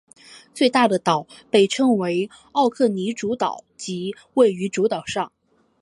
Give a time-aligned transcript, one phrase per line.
[0.55, 5.31] 最大的岛被称为奥克尼主岛即位于主岛上。